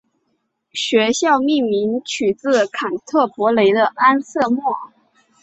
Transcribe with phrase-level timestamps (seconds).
[0.73, 4.73] 学院命名取自坎特伯雷的安瑟莫。